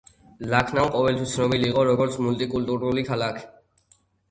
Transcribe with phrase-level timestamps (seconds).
[0.53, 3.49] ლაქნაუ ყოველთვის ცნობილი იყო, როგორც მულტიკულტურული ქალაქი.